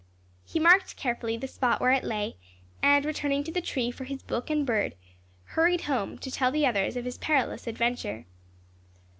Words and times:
He 0.43 0.59
marked 0.59 0.95
carefully 0.95 1.37
the 1.37 1.47
spot 1.47 1.79
where 1.79 1.91
it 1.91 2.03
lay, 2.03 2.35
and 2.81 3.05
returning 3.05 3.43
to 3.43 3.51
the 3.51 3.61
tree 3.61 3.91
for 3.91 4.03
his 4.05 4.23
book 4.23 4.49
and 4.49 4.65
bird, 4.65 4.95
hurried 5.43 5.81
home, 5.81 6.17
to 6.17 6.31
tell 6.31 6.49
the 6.49 6.65
others 6.65 6.95
of 6.95 7.05
his 7.05 7.19
perilous 7.19 7.67
adventure. 7.67 8.25